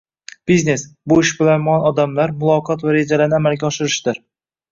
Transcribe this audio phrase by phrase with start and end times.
[0.51, 4.19] Biznes– bu ishbilarmon odamlar, muloqot va rejalarni amalga oshirishdir.